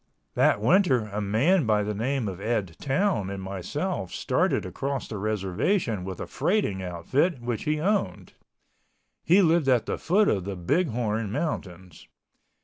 [0.33, 5.19] That winter a man by the name of Ed Town and myself started across the
[5.19, 8.33] reservation with a freighting outfit, which he owned.
[9.23, 12.07] He lived at the foot of the Big Horn Mountains.